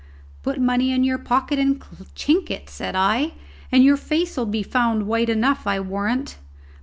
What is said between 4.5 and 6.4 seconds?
found white enough, I warrant."